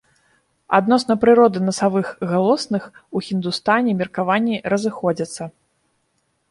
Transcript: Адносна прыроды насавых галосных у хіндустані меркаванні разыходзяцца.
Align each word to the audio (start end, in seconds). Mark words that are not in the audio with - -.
Адносна 0.77 1.13
прыроды 1.23 1.61
насавых 1.67 2.07
галосных 2.31 2.83
у 3.19 3.23
хіндустані 3.27 3.91
меркаванні 4.01 4.57
разыходзяцца. 4.75 5.43